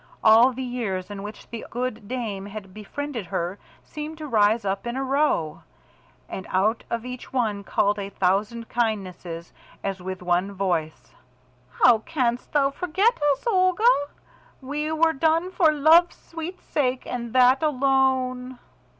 All 0.23 0.51
the 0.51 0.63
years 0.63 1.11
in 1.11 1.21
which 1.21 1.47
the 1.51 1.63
good 1.69 2.07
dame 2.07 2.47
had 2.47 2.73
befriended 2.73 3.27
her 3.27 3.59
seemed 3.83 4.17
to 4.17 4.25
rise 4.25 4.65
up 4.65 4.87
in 4.87 4.95
a 4.97 5.03
row, 5.03 5.61
and 6.27 6.47
out 6.49 6.83
of 6.89 7.05
each 7.05 7.31
one 7.31 7.63
called 7.63 7.99
a 7.99 8.09
thousand 8.09 8.67
kindnesses 8.67 9.53
as 9.83 10.01
with 10.01 10.23
one 10.23 10.53
voice: 10.53 11.13
"How 11.83 11.99
canst 11.99 12.51
thou 12.51 12.71
forget 12.71 13.13
us, 13.33 13.45
Olga? 13.45 13.85
We 14.59 14.91
were 14.91 15.13
done 15.13 15.51
for 15.51 15.71
love's 15.71 16.15
sweet 16.15 16.59
sake, 16.59 17.03
and 17.05 17.31
that 17.33 17.61
alone!" 17.61 18.57